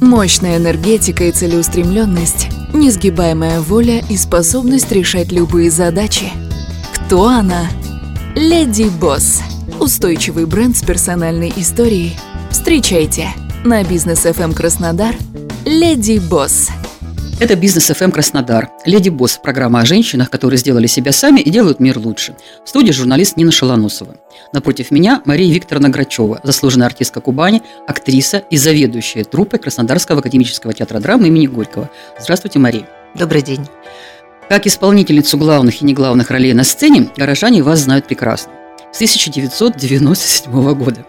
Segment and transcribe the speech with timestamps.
[0.00, 6.30] Мощная энергетика и целеустремленность, несгибаемая воля и способность решать любые задачи.
[6.94, 7.68] Кто она?
[8.34, 9.42] Леди Босс.
[9.80, 12.16] Устойчивый бренд с персональной историей.
[12.50, 13.28] Встречайте
[13.64, 15.14] на бизнес FM Краснодар
[15.64, 16.70] Леди Босс.
[17.38, 18.70] Это «Бизнес ФМ Краснодар».
[18.86, 22.34] «Леди Босс»– программа о женщинах, которые сделали себя сами и делают мир лучше.
[22.64, 24.16] В студии журналист Нина Шалоносова.
[24.54, 30.98] Напротив меня Мария Викторовна Грачева, заслуженная артистка Кубани, актриса и заведующая труппой Краснодарского академического театра
[30.98, 31.90] драмы имени Горького.
[32.18, 32.88] Здравствуйте, Мария.
[33.14, 33.66] Добрый день.
[34.48, 38.52] Как исполнительницу главных и неглавных ролей на сцене, горожане вас знают прекрасно.
[38.92, 41.04] С 1997 года.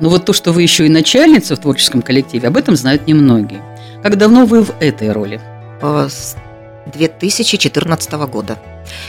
[0.00, 3.62] Но вот то, что вы еще и начальница в творческом коллективе, об этом знают немногие.
[4.02, 5.40] Как давно вы в этой роли?
[5.82, 6.36] Э, с
[6.86, 8.58] 2014 года.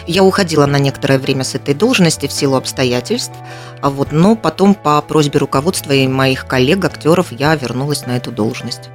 [0.06, 3.34] Я уходила на некоторое время с этой должности в силу обстоятельств,
[3.82, 8.32] а вот, но потом по просьбе руководства и моих коллег, актеров, я вернулась на эту
[8.32, 8.90] должность.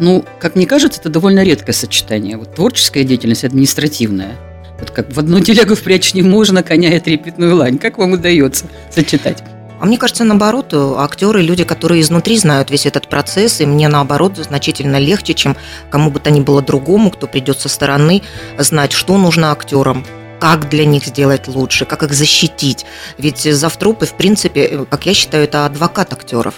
[0.00, 2.36] Ну, как мне кажется, это довольно редкое сочетание.
[2.36, 4.36] Вот творческая деятельность, административная.
[4.80, 7.78] Вот как в одну телегу впрячь не можно, коня и трепетную лань.
[7.78, 9.42] Как вам удается сочетать?
[9.78, 14.36] А мне кажется, наоборот, актеры, люди, которые изнутри знают весь этот процесс, и мне, наоборот,
[14.36, 15.56] значительно легче, чем
[15.90, 18.22] кому бы то ни было другому, кто придет со стороны,
[18.58, 20.04] знать, что нужно актерам,
[20.40, 22.86] как для них сделать лучше, как их защитить.
[23.18, 26.54] Ведь завтрупы, в принципе, как я считаю, это адвокат актеров.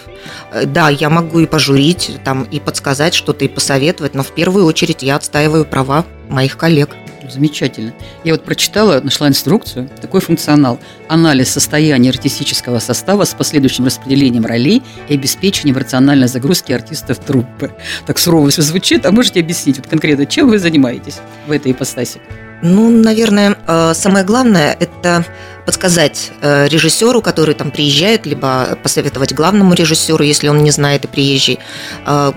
[0.66, 5.02] Да, я могу и пожурить, там, и подсказать что-то, и посоветовать, но в первую очередь
[5.02, 6.90] я отстаиваю права моих коллег.
[7.28, 7.92] Замечательно.
[8.24, 10.78] Я вот прочитала, нашла инструкцию, такой функционал.
[11.08, 17.72] Анализ состояния артистического состава с последующим распределением ролей и обеспечением рациональной загрузки артистов труппы.
[18.06, 22.20] Так сурово все звучит, а можете объяснить вот конкретно, чем вы занимаетесь в этой ипостаси?
[22.62, 25.24] Ну, наверное, э, самое главное– это
[25.64, 31.08] подсказать э, режиссеру, который там приезжает, либо посоветовать главному режиссеру, если он не знает и
[31.08, 31.60] приезжий,
[32.04, 32.32] э,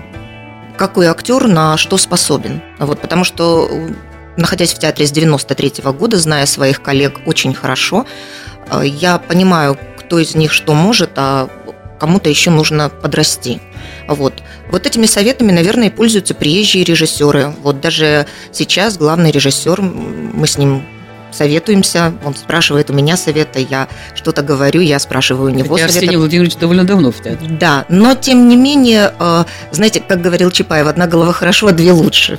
[0.76, 2.62] какой актер на что способен.
[2.78, 3.68] Вот, потому что
[4.36, 8.06] находясь в театре с 93 -го года, зная своих коллег очень хорошо,
[8.70, 11.48] э, я понимаю, кто из них что может, а
[11.98, 13.60] кому-то еще нужно подрасти.
[14.08, 14.42] Вот.
[14.70, 17.54] вот этими советами, наверное, пользуются приезжие режиссеры.
[17.62, 20.82] Вот даже сейчас главный режиссер, мы с ним
[21.30, 25.98] советуемся, он спрашивает у меня совета, я что-то говорю, я спрашиваю у него Хотя совета.
[25.98, 27.48] Арсений Владимирович довольно давно в театре.
[27.50, 31.92] Да, но тем не менее, э, знаете, как говорил Чапаев, одна голова хорошо, а две
[31.92, 32.38] лучше.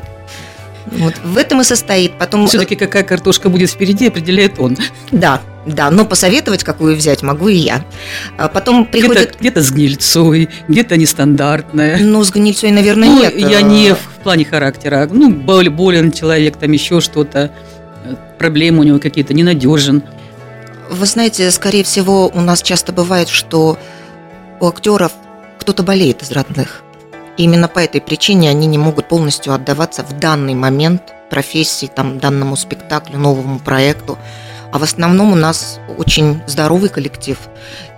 [0.85, 2.17] Вот в этом и состоит.
[2.17, 2.47] Потом...
[2.47, 4.77] Все-таки какая картошка будет впереди, определяет он.
[5.11, 7.85] Да, да, но посоветовать, какую взять, могу и я.
[8.37, 9.17] А потом приходит...
[9.17, 11.99] Где-то, где-то с гнильцой, где-то нестандартная.
[11.99, 13.37] Ну, с гнильцой, наверное, ну, нет.
[13.37, 15.07] Я не в плане характера.
[15.09, 17.51] Ну, болен человек, там еще что-то,
[18.37, 20.03] проблемы у него какие-то, ненадежен.
[20.89, 23.79] Вы знаете, скорее всего, у нас часто бывает, что
[24.59, 25.13] у актеров
[25.59, 26.83] кто-то болеет из родных.
[27.37, 32.19] И именно по этой причине они не могут полностью отдаваться в данный момент профессии, там,
[32.19, 34.17] данному спектаклю, новому проекту.
[34.71, 37.37] А в основном у нас очень здоровый коллектив.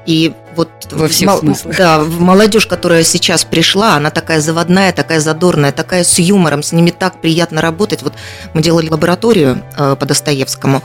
[0.05, 1.77] И вот во всех мол, смыслах.
[1.77, 6.91] Да, молодежь, которая сейчас пришла, она такая заводная, такая задорная, такая с юмором, с ними
[6.91, 8.03] так приятно работать.
[8.03, 8.13] Вот
[8.53, 10.83] мы делали лабораторию э, по Достоевскому,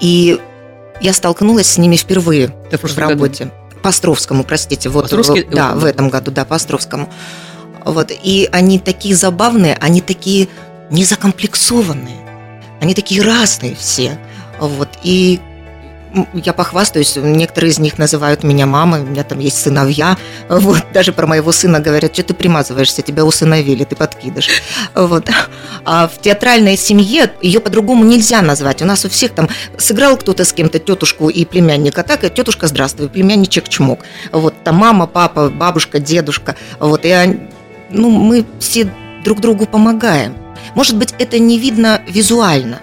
[0.00, 0.40] и
[1.00, 3.44] я столкнулась с ними впервые в, в работе.
[3.44, 3.56] Году?
[3.82, 5.44] По Островскому, простите, вот, Островский?
[5.44, 7.10] да, в этом году, да, по Островскому.
[7.84, 10.48] Вот, и они такие забавные, они такие
[10.90, 12.16] незакомплексованные,
[12.80, 14.18] они такие разные все.
[14.58, 15.40] Вот, и
[16.32, 20.16] я похвастаюсь, некоторые из них называют меня мамой, у меня там есть сыновья,
[20.48, 24.62] вот, даже про моего сына говорят, что ты примазываешься, тебя усыновили, ты подкидыш,
[24.94, 25.28] вот.
[25.84, 30.44] А в театральной семье ее по-другому нельзя назвать, у нас у всех там сыграл кто-то
[30.44, 34.00] с кем-то тетушку и племянника, так, и тетушка здравствуй, племянничек чмок,
[34.30, 37.40] вот, там мама, папа, бабушка, дедушка, вот, и
[37.90, 38.90] ну, мы все
[39.24, 40.34] друг другу помогаем.
[40.74, 42.80] Может быть, это не видно визуально.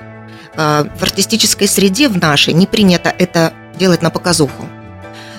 [0.55, 4.67] А, в артистической среде в нашей не принято это делать на показуху.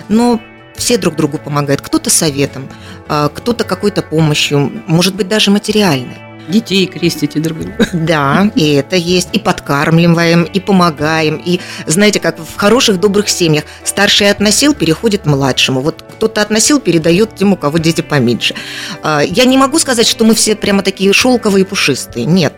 [0.09, 0.41] Но
[0.76, 1.81] все друг другу помогают.
[1.81, 2.69] Кто-то советом,
[3.09, 6.19] а, кто-то какой-то помощью, может быть, даже материальной.
[6.49, 7.89] Детей крестите друг друга.
[7.93, 9.29] Да, и это есть.
[9.33, 11.41] И подкармливаем, и помогаем.
[11.44, 13.65] И знаете, как в хороших, добрых семьях.
[13.85, 15.81] Старший относил, переходит младшему.
[15.81, 18.55] Вот кто-то относил, передает тем, у кого дети поменьше.
[19.03, 22.27] А, я не могу сказать, что мы все прямо такие шелковые и пушистые.
[22.27, 22.55] Нет.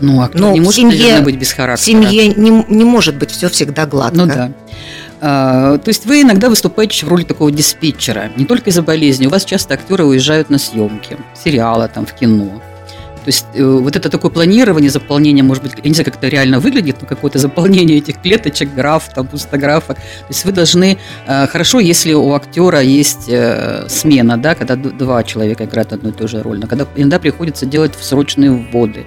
[0.00, 1.76] Ну, а кто не может, семье, наверное, быть без характера?
[1.76, 4.16] В семье не, не может быть все всегда гладко.
[4.16, 4.52] Ну да.
[5.20, 8.30] А, то есть вы иногда выступаете в роли такого диспетчера.
[8.36, 9.26] Не только из-за болезни.
[9.26, 12.60] У вас часто актеры уезжают на съемки, сериалы, там, в кино.
[13.24, 16.28] То есть э, вот это такое планирование, заполнение, может быть, я не знаю, как это
[16.28, 19.96] реально выглядит, но какое-то заполнение этих клеточек, граф, там, пустографок.
[19.96, 25.24] То есть вы должны, э, хорошо, если у актера есть э, смена, да, когда два
[25.24, 29.06] человека играют одну и ту же роль, но когда иногда приходится делать в срочные вводы.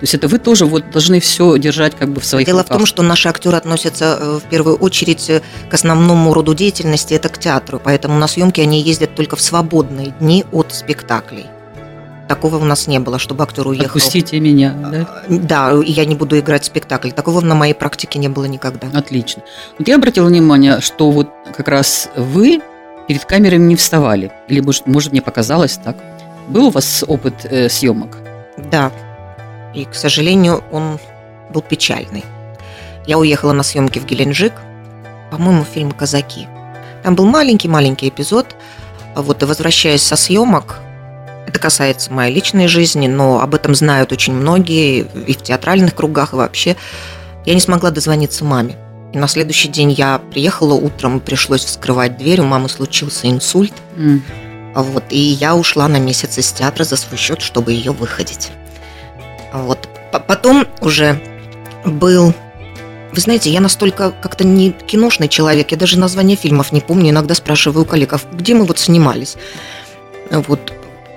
[0.00, 2.74] То есть это вы тоже вот должны все держать как бы в своих Дело руках.
[2.74, 5.30] в том, что наши актеры относятся в первую очередь
[5.70, 10.14] к основному роду деятельности, это к театру, поэтому на съемки они ездят только в свободные
[10.18, 11.46] дни от спектаклей.
[12.32, 13.88] Такого у нас не было, чтобы актер уехал.
[13.88, 15.06] Отпустите меня, да?
[15.28, 17.10] Да, я не буду играть в спектакль.
[17.10, 18.88] Такого на моей практике не было никогда.
[18.94, 19.42] Отлично.
[19.78, 22.62] Вот я обратила внимание, что вот как раз вы
[23.06, 24.32] перед камерами не вставали.
[24.48, 25.94] Или, может, может мне показалось так.
[26.48, 28.16] Был у вас опыт э, съемок?
[28.70, 28.90] Да.
[29.74, 30.98] И, к сожалению, он
[31.52, 32.24] был печальный.
[33.06, 34.54] Я уехала на съемки в Геленджик,
[35.30, 36.48] по-моему, фильм «Казаки».
[37.02, 38.56] Там был маленький-маленький эпизод.
[39.14, 40.78] Вот, и возвращаясь со съемок,
[41.52, 46.32] это касается моей личной жизни, но об этом знают очень многие и в театральных кругах,
[46.32, 46.76] и вообще.
[47.44, 48.76] Я не смогла дозвониться маме.
[49.12, 53.74] И на следующий день я приехала утром, пришлось вскрывать дверь, у мамы случился инсульт.
[53.96, 54.20] Mm.
[54.74, 58.50] Вот, и я ушла на месяц из театра за свой счет, чтобы ее выходить.
[59.52, 59.86] Вот.
[60.26, 61.20] Потом уже
[61.84, 62.32] был...
[63.12, 67.34] Вы знаете, я настолько как-то не киношный человек, я даже название фильмов не помню, иногда
[67.34, 69.36] спрашиваю у коллег, а где мы вот снимались?
[70.30, 70.72] Вот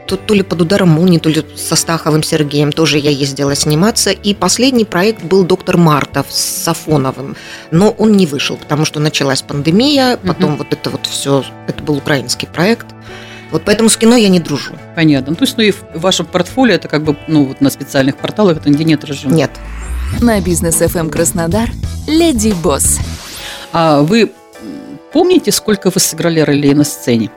[0.06, 4.12] то, то ли под ударом молнии, то ли со Стаховым Сергеем тоже я ездила сниматься.
[4.12, 7.36] И последний проект был «Доктор Мартов» с Сафоновым.
[7.72, 10.58] Но он не вышел, потому что началась пандемия, потом угу.
[10.60, 12.88] вот это вот все, это был украинский проект.
[13.52, 14.74] Вот поэтому с кино я не дружу.
[14.96, 15.36] Понятно.
[15.36, 18.58] То есть, ну и в вашем портфолио это как бы, ну, вот на специальных порталах
[18.58, 19.34] это нигде нет отражено?
[19.34, 19.52] Нет.
[20.20, 21.70] На бизнес FM эм Краснодар
[22.08, 23.00] «Леди Босс».
[23.72, 24.32] А вы
[25.12, 27.30] помните, сколько вы сыграли ролей на сцене?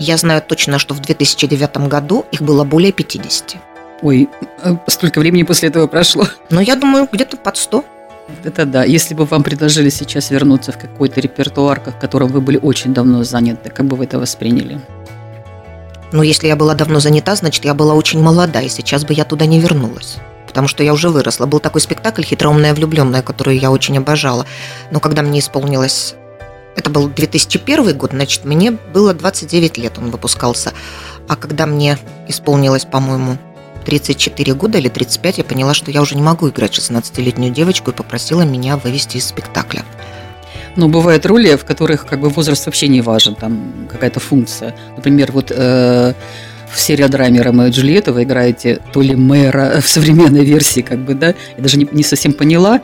[0.00, 3.56] Я знаю точно, что в 2009 году их было более 50.
[4.00, 4.30] Ой,
[4.62, 6.26] э, столько времени после этого прошло.
[6.48, 7.84] Ну, я думаю, где-то под 100.
[8.42, 8.84] Это да.
[8.84, 13.24] Если бы вам предложили сейчас вернуться в какой-то репертуар, в котором вы были очень давно
[13.24, 14.80] заняты, как бы вы это восприняли?
[16.12, 19.26] Ну, если я была давно занята, значит, я была очень молода, и сейчас бы я
[19.26, 20.16] туда не вернулась.
[20.46, 21.44] Потому что я уже выросла.
[21.44, 24.46] Был такой спектакль «Хитроумная влюбленная», который я очень обожала.
[24.90, 26.14] Но когда мне исполнилось
[26.76, 30.72] это был 2001 год, значит, мне было 29 лет, он выпускался.
[31.28, 33.38] А когда мне исполнилось, по-моему,
[33.84, 37.94] 34 года или 35, я поняла, что я уже не могу играть 16-летнюю девочку и
[37.94, 39.84] попросила меня вывести из спектакля.
[40.76, 44.76] Но бывают роли, в которых как бы возраст вообще не важен, там какая-то функция.
[44.96, 46.14] Например, вот э,
[46.72, 51.14] в сериодраме «Ромео и Джульетта» вы играете то ли мэра в современной версии, как бы,
[51.14, 52.80] да, я даже не, не совсем поняла,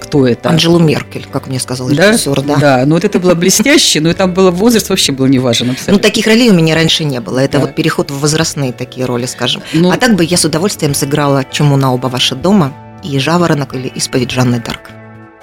[0.00, 0.50] кто это.
[0.50, 2.10] Анджелу Меркель, как мне сказал да?
[2.10, 2.56] режиссер, да.
[2.56, 5.94] Да, но вот это было блестяще, но там было возраст вообще был не важен абсолютно.
[5.94, 7.66] Ну, таких ролей у меня раньше не было, это да.
[7.66, 9.62] вот переход в возрастные такие роли, скажем.
[9.72, 13.74] Ну, а так бы я с удовольствием сыграла «Чему на оба ваши дома» и «Жаворонок»
[13.74, 14.90] или «Исповедь Жанны Дарк».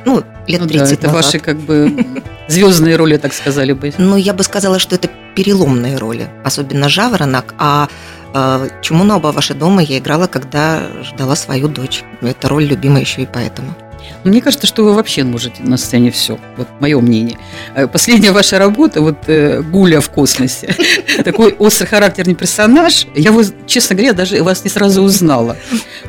[0.05, 1.25] Ну, лет ну, 30 да, это назад.
[1.25, 2.05] ваши как бы
[2.47, 3.93] звездные роли, так сказали бы.
[3.97, 7.89] Ну, я бы сказала, что это переломные роли, особенно «Жаворонок», а
[8.81, 12.03] «Чему на оба ваши дома» я играла, когда ждала свою дочь.
[12.21, 13.73] Это роль любимая еще и поэтому.
[14.23, 16.37] Мне кажется, что вы вообще можете на сцене все.
[16.57, 17.37] Вот мое мнение.
[17.75, 20.75] Э, последняя ваша работа, вот э, Гуля в космосе.
[21.23, 23.07] Такой острохарактерный персонаж.
[23.15, 25.55] Я, вот, честно говоря, даже вас не сразу узнала.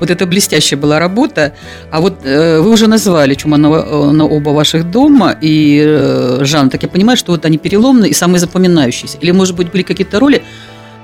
[0.00, 1.52] Вот это блестящая была работа.
[1.90, 3.68] А вот э, вы уже назвали «Чума на,
[4.12, 6.70] на оба ваших дома» и Жан.
[6.70, 9.18] Так я понимаю, что вот они переломные и самые запоминающиеся.
[9.20, 10.42] Или, может быть, были какие-то роли,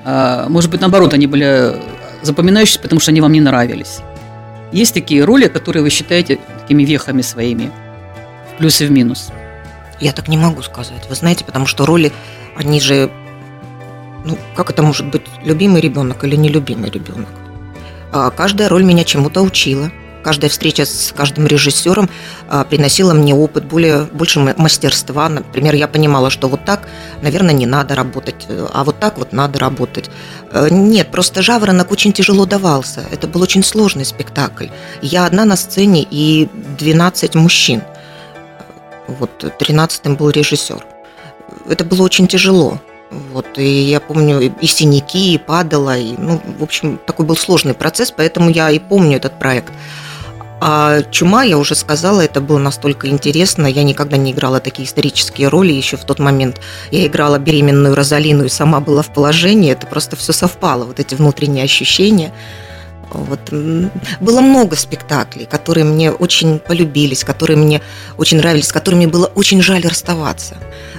[0.04, 1.76] может быть, наоборот, они были
[2.22, 4.00] запоминающиеся, потому что они вам не нравились.
[4.72, 7.70] Есть такие роли, которые вы считаете такими вехами своими,
[8.52, 9.30] в плюс и в минус?
[10.00, 11.06] Я так не могу сказать.
[11.08, 12.12] Вы знаете, потому что роли,
[12.56, 13.10] они же...
[14.24, 17.28] Ну, как это может быть, любимый ребенок или нелюбимый ребенок?
[18.12, 19.90] А каждая роль меня чему-то учила–
[20.24, 22.08] каждая встреча с каждым режиссером
[22.48, 25.28] а, приносила мне опыт, более, больше мастерства.
[25.28, 26.88] Например, я понимала, что вот так,
[27.22, 30.10] наверное, не надо работать, а вот так вот надо работать.
[30.50, 33.04] Э, нет, просто «Жаворонок» очень тяжело давался.
[33.12, 34.68] Это был очень сложный спектакль.
[35.02, 37.82] Я одна на сцене и 12 мужчин.
[39.06, 40.84] Вот, 13-м был режиссер.
[41.68, 42.80] Это было очень тяжело.
[43.32, 47.74] Вот, и я помню и синяки, и падала, и, ну, в общем, такой был сложный
[47.74, 49.72] процесс, поэтому я и помню этот проект.
[50.60, 53.66] А «Чума», я уже сказала, это было настолько интересно.
[53.66, 56.60] Я никогда не играла такие исторические роли еще в тот момент.
[56.90, 59.72] Я играла беременную Розалину и сама была в положении.
[59.72, 62.32] Это просто все совпало, вот эти внутренние ощущения.
[63.10, 63.40] Вот.
[64.20, 67.82] Было много спектаклей, которые мне очень полюбились, которые мне
[68.16, 70.56] очень нравились, с которыми было очень жаль расставаться.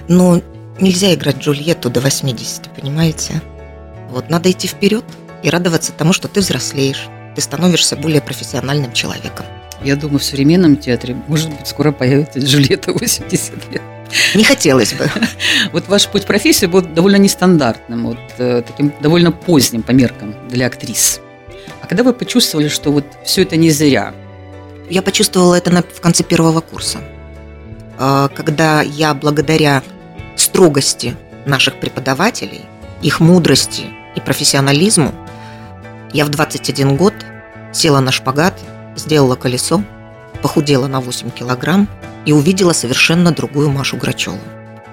[0.08, 0.42] Но
[0.80, 3.42] нельзя играть Джульетту до 80, понимаете?
[4.12, 5.04] Вот надо идти вперед
[5.44, 9.46] и радоваться тому, что ты взрослеешь, ты становишься более профессиональным человеком.
[9.84, 13.82] Я думаю, в современном театре, может быть, скоро появится Джульетта 80 лет.
[14.34, 15.10] Не хотелось бы.
[15.72, 20.68] Вот ваш путь профессии был довольно нестандартным, вот э, таким довольно поздним по меркам для
[20.68, 21.20] актрис.
[21.82, 24.13] А когда вы почувствовали, что вот все это не зря?
[24.89, 27.00] Я почувствовала это в конце первого курса,
[27.98, 29.84] а, когда я благодаря
[30.36, 31.15] строгости
[31.46, 32.62] наших преподавателей,
[33.01, 33.84] их мудрости
[34.15, 35.13] и профессионализму,
[36.15, 37.13] я в 21 год
[37.74, 38.57] села на шпагат,
[38.95, 39.84] сделала колесо,
[40.41, 41.89] похудела на 8 килограмм
[42.25, 44.39] и увидела совершенно другую Машу Грачеву.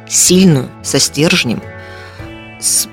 [0.08, 1.62] Сильную, со стержнем,
[2.58, 2.88] с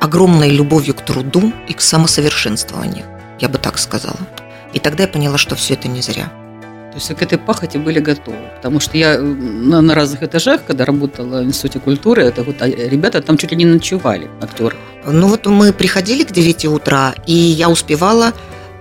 [0.00, 3.04] огромной любовью к труду и к самосовершенствованию,
[3.38, 4.18] я бы так сказала.
[4.72, 6.32] И тогда я поняла, что все это не зря.
[6.90, 8.36] То есть к этой пахоте были готовы.
[8.56, 12.66] Потому что я на, на разных этажах, когда работала в Институте культуры, это вот а,
[12.66, 14.76] ребята там чуть ли не ночевали, актеры.
[15.06, 18.32] Ну вот мы приходили к 9 утра, и я успевала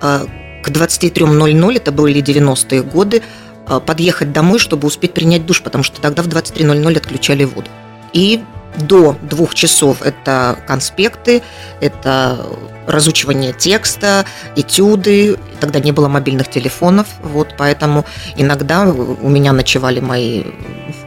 [0.02, 0.26] э,
[0.64, 3.22] к 23.00, это были 90-е годы,
[3.68, 7.70] э, подъехать домой, чтобы успеть принять душ, потому что тогда в 23.00 отключали воду.
[8.12, 8.42] И
[8.80, 11.42] до двух часов это конспекты,
[11.82, 12.46] это
[12.88, 15.38] разучивание текста, этюды.
[15.60, 18.06] Тогда не было мобильных телефонов, вот поэтому
[18.36, 20.44] иногда у меня ночевали мои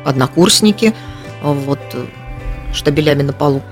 [0.05, 0.95] однокурсники,
[1.43, 1.81] вот
[2.73, 3.63] штабелями на полу.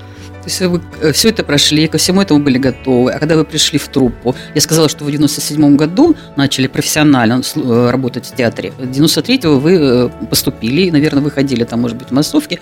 [0.42, 3.12] То есть вы э, все это прошли, ко всему этому были готовы.
[3.12, 7.42] А когда вы пришли в труппу, я сказала, что вы в 97 году начали профессионально
[7.54, 8.72] э, работать в театре.
[8.78, 12.60] В 93-го вы э, поступили, наверное, выходили там, может быть, в массовке.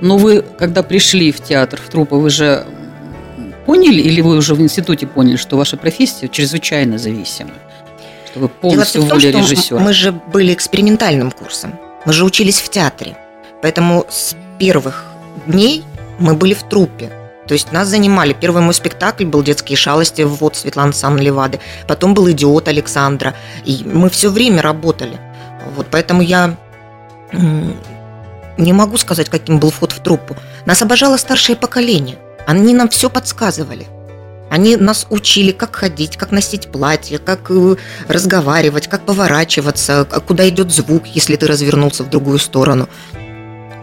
[0.00, 2.66] Но вы, когда пришли в театр, в труппу, вы же
[3.64, 7.52] поняли, или вы уже в институте поняли, что ваша профессия чрезвычайно зависима?
[8.28, 9.78] Что вы полностью Дело в том, режиссера?
[9.78, 11.78] Мы же были экспериментальным курсом.
[12.06, 13.16] Мы же учились в театре.
[13.62, 15.04] Поэтому с первых
[15.46, 15.84] дней
[16.18, 17.19] мы были в труппе.
[17.50, 18.32] То есть нас занимали.
[18.32, 21.58] Первый мой спектакль был «Детские шалости», вот Светлана Сан Левады.
[21.88, 23.34] Потом был «Идиот» Александра.
[23.64, 25.18] И мы все время работали.
[25.74, 26.56] Вот поэтому я
[27.32, 30.36] не могу сказать, каким был вход в труппу.
[30.64, 32.18] Нас обожало старшее поколение.
[32.46, 33.88] Они нам все подсказывали.
[34.48, 37.74] Они нас учили, как ходить, как носить платье, как э,
[38.06, 42.88] разговаривать, как поворачиваться, куда идет звук, если ты развернулся в другую сторону.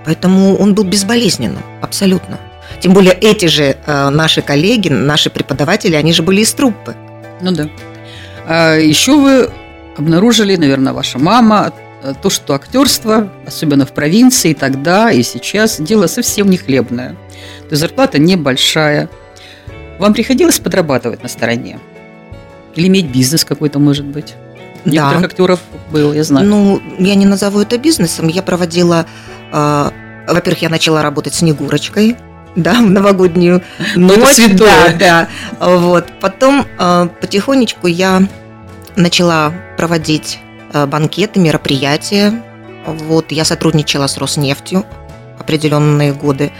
[0.05, 2.39] Поэтому он был безболезненным, абсолютно.
[2.79, 6.95] Тем более эти же э, наши коллеги, наши преподаватели, они же были из труппы.
[7.41, 7.69] Ну да.
[8.45, 9.49] А еще вы
[9.97, 16.07] обнаружили, наверное, ваша мама, э, то, что актерство, особенно в провинции, тогда и сейчас, дело
[16.07, 17.15] совсем не хлебное.
[17.61, 19.09] То есть зарплата небольшая.
[19.99, 21.79] Вам приходилось подрабатывать на стороне?
[22.75, 24.35] Или иметь бизнес какой-то, может быть?
[24.85, 25.27] Некоторых да.
[25.27, 25.59] актеров
[25.91, 26.47] был, я знаю.
[26.47, 28.27] Ну, я не назову это бизнесом.
[28.27, 29.05] Я проводила...
[29.51, 29.89] Э,
[30.27, 32.15] во-первых, я начала работать Снегурочкой,
[32.57, 33.61] да, в новогоднюю
[33.95, 34.39] ну, ночь.
[34.39, 35.27] Это да,
[35.59, 35.75] да.
[35.79, 36.07] Вот.
[36.19, 38.23] Потом э, потихонечку я
[38.95, 40.39] начала проводить
[40.73, 42.43] э, банкеты, мероприятия.
[42.85, 43.31] Вот.
[43.31, 44.85] Я сотрудничала с Роснефтью
[45.39, 46.51] определенные годы.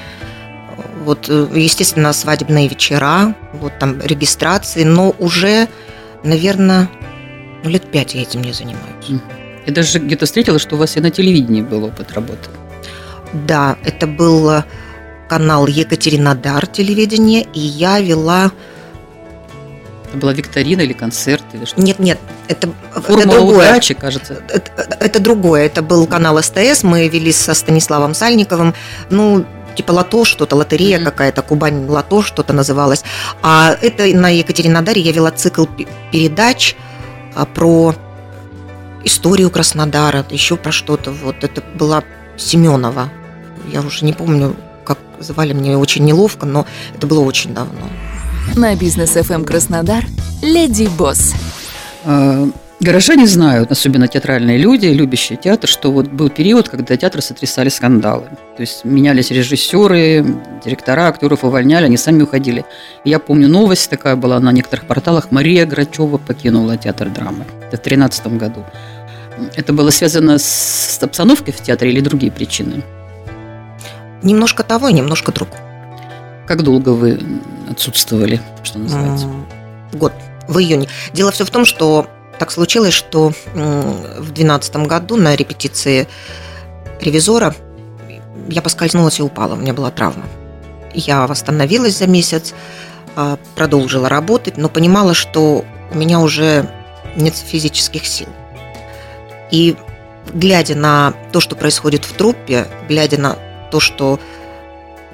[1.03, 5.67] Вот, э, естественно, свадебные вечера, вот там регистрации, но уже,
[6.23, 6.89] наверное,
[7.63, 9.21] ну, лет пять я этим не занимаюсь.
[9.65, 12.49] Я даже где-то встретила, что у вас и на телевидении был опыт работы.
[13.33, 14.63] Да, это был э,
[15.27, 18.51] канал Екатеринодар телевидение, и я вела...
[20.07, 21.43] Это была викторина или концерт?
[21.53, 21.81] Или что?
[21.81, 22.17] Нет, нет,
[22.47, 23.69] это, Формула это другое.
[23.69, 24.41] удачи, кажется.
[24.47, 25.65] Это, это другое.
[25.65, 28.73] Это был канал СТС, мы вели со Станиславом Сальниковым.
[29.09, 31.03] Ну, типа лото что-то, лотерея mm-hmm.
[31.03, 33.03] какая-то, Кубань лото что-то называлось.
[33.41, 35.65] А это на Екатеринодаре я вела цикл
[36.11, 36.75] передач
[37.35, 37.93] а, про
[39.03, 41.11] историю Краснодара, еще про что-то.
[41.11, 42.03] Вот это была
[42.37, 43.09] Семенова.
[43.71, 44.55] Я уже не помню,
[45.17, 47.87] как звали мне очень неловко, но это было очень давно.
[48.55, 50.05] На бизнес FM Краснодар
[50.41, 51.33] Леди Босс.
[52.05, 52.47] А,
[52.79, 58.25] Горожане знают, особенно театральные люди, любящие театр, что вот был период, когда театры сотрясали скандалы.
[58.55, 60.25] То есть менялись режиссеры,
[60.63, 62.65] директора, актеров увольняли, они сами уходили.
[63.03, 65.31] И я помню, новость такая была на некоторых порталах.
[65.31, 67.45] Мария Грачева покинула театр драмы.
[67.71, 68.63] Это в 2013 году.
[69.55, 72.83] Это было связано с обстановкой в театре или другие причины?
[74.27, 75.57] Немножко того, немножко другого.
[76.47, 77.17] Как долго вы
[77.71, 79.25] отсутствовали, что называется?
[79.93, 80.11] Год,
[80.49, 80.89] в июне.
[81.13, 82.07] Дело все в том, что
[82.37, 86.09] так случилось, что в 2012 году на репетиции
[86.99, 87.55] ревизора
[88.49, 90.25] я поскользнулась и упала, у меня была травма.
[90.93, 92.53] Я восстановилась за месяц,
[93.15, 96.69] а, продолжила работать, но понимала, что у меня уже
[97.15, 98.27] нет физических сил.
[99.51, 99.77] И
[100.33, 104.19] глядя на то, что происходит в труппе, глядя на то, что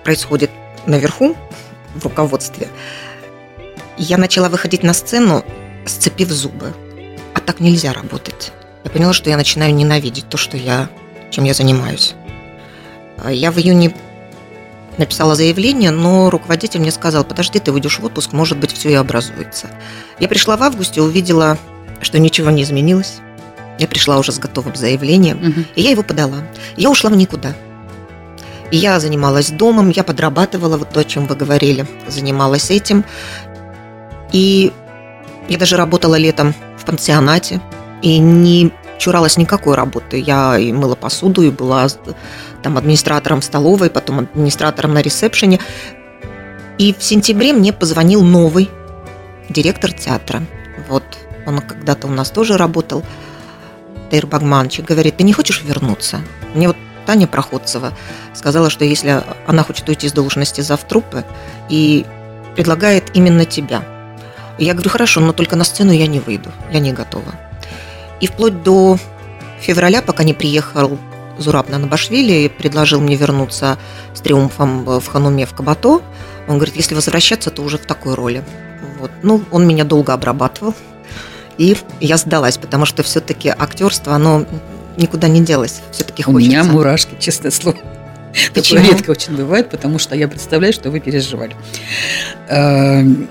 [0.04, 0.52] происходит
[0.86, 1.36] наверху,
[1.96, 2.68] в руководстве,
[3.98, 5.44] я начала выходить на сцену,
[5.86, 6.74] сцепив зубы.
[7.34, 8.52] А так нельзя работать.
[8.84, 10.90] Я поняла, что я начинаю ненавидеть то, что я,
[11.30, 12.16] чем я занимаюсь.
[13.24, 13.96] А я в июне
[14.98, 18.94] написала заявление, но руководитель мне сказал, подожди, ты выйдешь в отпуск, может быть, все и
[18.94, 19.68] образуется.
[20.20, 21.58] Я пришла в августе, увидела,
[22.02, 23.16] что ничего не изменилось.
[23.80, 25.66] Я пришла уже с готовым заявлением, угу.
[25.76, 26.44] и я его подала.
[26.78, 27.56] Я ушла в никуда.
[28.76, 33.06] Я занималась домом, я подрабатывала, вот то, о чем вы говорили, занималась этим.
[34.32, 34.74] И
[35.48, 37.62] я даже работала летом в пансионате
[38.02, 40.18] и не чуралась никакой работы.
[40.18, 41.88] Я и мыла посуду, и была
[42.64, 45.60] там администратором столовой, потом администратором на ресепшене.
[46.80, 48.72] И в сентябре мне позвонил новый
[49.50, 50.42] директор театра.
[50.90, 51.04] Вот
[51.46, 53.04] он когда-то у нас тоже работал.
[54.10, 56.22] Тейр Багманчик говорит, ты не хочешь вернуться?
[56.56, 57.94] Мне вот Таня Проходцева
[58.34, 61.24] сказала, что если она хочет уйти с должности завтрупы
[61.70, 62.06] и
[62.56, 63.84] предлагает именно тебя.
[64.58, 67.34] Я говорю, хорошо, но только на сцену я не выйду, я не готова.
[68.20, 68.98] И вплоть до
[69.60, 70.98] февраля, пока не приехал
[71.38, 73.78] Зураб Нанабашвили и предложил мне вернуться
[74.14, 76.02] с триумфом в Хануме в Кабато,
[76.48, 78.44] он говорит, если возвращаться, то уже в такой роли.
[79.00, 79.12] Вот.
[79.24, 80.76] Ну, он меня долго обрабатывал,
[81.58, 84.46] и я сдалась, потому что все-таки актерство, оно
[84.98, 85.82] никуда не делось.
[85.92, 86.38] Все-таки хочется.
[86.38, 87.78] У меня мурашки, честное слово.
[88.54, 88.80] Почему?
[88.80, 91.56] Такое редко очень бывает, потому что я представляю, что вы переживали.
[92.50, 93.30] Эм,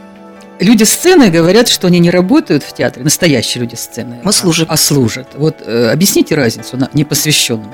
[0.61, 4.21] люди сцены говорят, что они не работают в театре, настоящие люди сцены.
[4.69, 5.29] А, а служат.
[5.35, 7.73] Вот э, объясните разницу на непосвященным.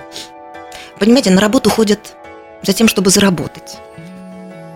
[0.99, 2.01] Понимаете, на работу ходят
[2.63, 3.77] за тем, чтобы заработать.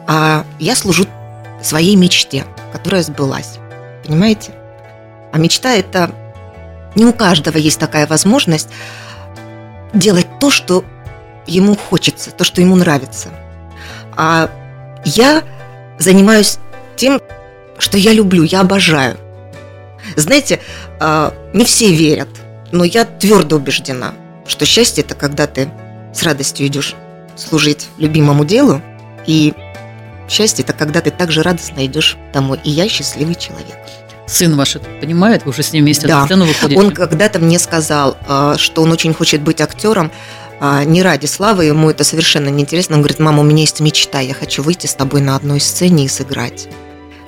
[0.07, 1.07] А я служу
[1.63, 3.59] своей мечте, которая сбылась.
[4.05, 4.53] Понимаете?
[5.33, 6.11] А мечта– это
[6.95, 8.69] не у каждого есть такая возможность
[9.93, 10.85] делать то, что
[11.47, 13.29] ему хочется, то, что ему нравится.
[14.17, 14.51] А
[15.05, 15.43] я
[15.99, 16.59] занимаюсь
[16.97, 17.21] тем,
[17.79, 19.17] что я люблю, я обожаю.
[20.17, 20.61] Знаете,
[21.01, 22.29] а, не все верят,
[22.71, 24.15] но я твердо убеждена,
[24.47, 25.69] что счастье это когда ты
[26.15, 26.95] с радостью идешь
[27.37, 28.83] служить любимому делу,
[29.27, 29.55] и
[30.29, 32.61] счастье это когда ты также радостно идешь домой.
[32.65, 33.77] И я счастливый человек.
[34.33, 35.45] Сын ваш это понимает?
[35.45, 36.21] Вы уже с ним вместе да.
[36.21, 36.81] на сцену выходите?
[36.81, 40.11] Он когда-то мне сказал, а, что он очень хочет быть актером,
[40.59, 42.97] а, не ради славы, ему это совершенно неинтересно.
[42.97, 46.07] Он говорит, мама, у меня есть мечта, я хочу выйти с тобой на одной сцене
[46.07, 46.69] и сыграть.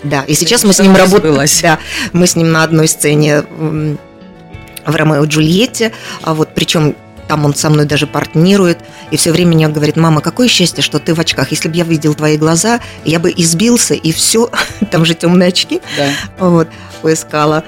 [0.02, 1.34] Да, и сейчас мы с ним работаем.
[1.62, 1.78] Да,
[2.12, 6.94] мы с ним на одной сцене в Ромео и Джульетте, а вот причем
[7.28, 8.78] там он со мной даже партнирует,
[9.10, 11.50] и все время мне говорит, мама, какое счастье, что ты в очках.
[11.50, 14.50] Если бы я видел твои глаза, я бы избился, и все,
[14.90, 16.10] там же темные очки, да.
[16.38, 16.68] вот,
[17.04, 17.64] поискала.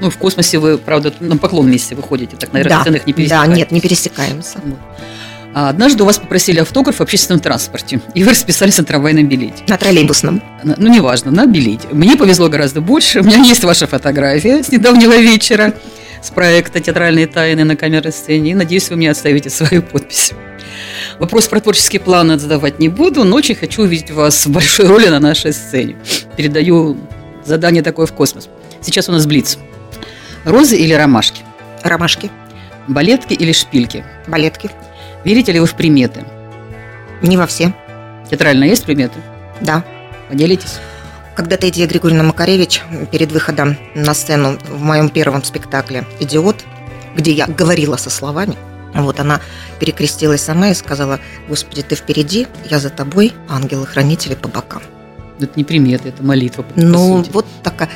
[0.00, 3.50] Ну, в космосе вы, правда, на поклон вместе выходите, так, наверное, да, сценах не пересекаемся.
[3.50, 4.58] Да, нет, не пересекаемся.
[4.64, 4.78] Вот.
[5.54, 9.64] А однажды у вас попросили автограф в общественном транспорте, и вы расписались на трамвайном билете.
[9.66, 10.40] На троллейбусном.
[10.62, 11.88] Ну, неважно, на билете.
[11.90, 13.20] Мне повезло гораздо больше.
[13.20, 15.72] У меня есть ваша фотография с недавнего вечера
[16.22, 18.50] с проекта «Театральные тайны» на камерной сцене.
[18.52, 20.32] И надеюсь, вы мне оставите свою подпись.
[21.18, 25.08] Вопрос про творческие планы задавать не буду, но очень хочу увидеть вас в большой роли
[25.08, 25.96] на нашей сцене.
[26.36, 26.98] Передаю
[27.46, 28.48] задание такое в космос.
[28.86, 29.58] Сейчас у нас блиц.
[30.44, 31.42] Розы или ромашки?
[31.82, 32.30] Ромашки.
[32.86, 34.04] Балетки или шпильки?
[34.28, 34.70] Балетки.
[35.24, 36.24] Верите ли вы в приметы?
[37.20, 37.74] Не во все.
[38.30, 39.18] Театрально есть приметы?
[39.60, 39.84] Да.
[40.28, 40.78] Поделитесь.
[41.34, 46.64] Когда-то Эдия Григорьевна Макаревич перед выходом на сцену в моем первом спектакле «Идиот»,
[47.16, 48.54] где я говорила со словами,
[48.94, 49.40] вот она
[49.80, 51.18] перекрестилась сама и сказала,
[51.48, 54.82] «Господи, ты впереди, я за тобой, ангелы-хранители по бокам».
[55.40, 56.64] Это не приметы, это молитва.
[56.76, 57.90] Ну, вот такая.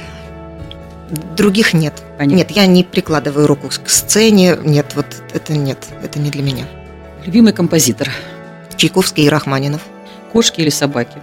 [1.37, 1.95] Других нет.
[2.19, 2.37] Понятно.
[2.37, 4.57] Нет, я не прикладываю руку к сцене.
[4.65, 6.67] Нет, вот это нет, это не для меня.
[7.25, 8.11] Любимый композитор?
[8.77, 9.83] Чайковский и Рахманинов.
[10.33, 11.19] Кошки или собаки?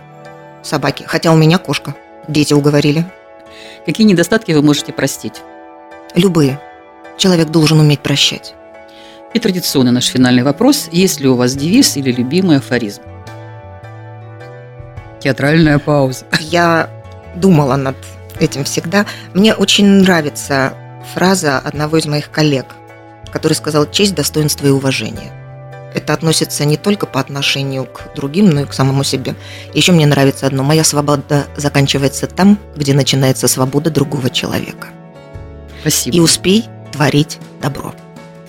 [0.62, 1.04] Собаки.
[1.08, 1.96] Хотя у меня кошка.
[2.28, 3.06] Дети уговорили.
[3.86, 5.42] Какие недостатки вы можете простить?
[6.16, 6.60] Любые.
[7.18, 8.54] Человек должен уметь прощать.
[9.34, 10.90] И традиционный наш финальный вопрос.
[10.92, 13.02] Есть ли у вас девиз или любимый афоризм?
[15.20, 16.26] Театральная пауза.
[16.40, 16.90] Я
[17.36, 17.96] думала над
[18.40, 19.06] этим всегда.
[19.34, 20.74] Мне очень нравится
[21.14, 22.66] фраза одного из моих коллег,
[23.32, 25.32] который сказал «честь, достоинство и уважение».
[25.94, 29.36] Это относится не только по отношению к другим, но и к самому себе.
[29.74, 30.64] Еще мне нравится одно.
[30.64, 34.90] Моя свобода заканчивается там, где начинается свобода другого человека.
[35.82, 36.18] Спасибо.
[36.18, 37.96] И успей творить добро.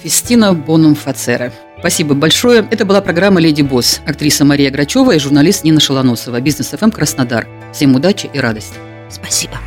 [0.02, 1.52] Фестина Бонум Фацера.
[1.78, 2.66] Спасибо большое.
[2.70, 4.00] Это была программа «Леди Босс».
[4.04, 6.40] Актриса Мария Грачева и журналист Нина Шалоносова.
[6.40, 7.46] Бизнес ФМ Краснодар.
[7.72, 8.74] Всем удачи и радости.
[9.10, 9.58] Спасибо.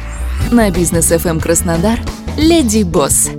[0.51, 1.99] На бизнес FM Краснодар
[2.37, 3.29] «Леди Босс».